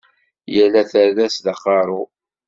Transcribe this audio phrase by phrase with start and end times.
[0.53, 2.01] Yal aterras d aqeṛṛu.